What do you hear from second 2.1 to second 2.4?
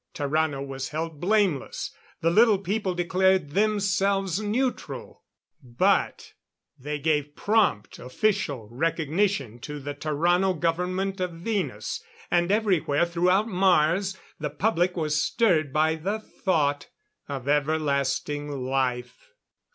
The